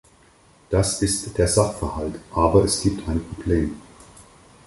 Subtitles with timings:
[0.71, 3.79] Das ist der Sachverhalt, aber es gibt ein Problem.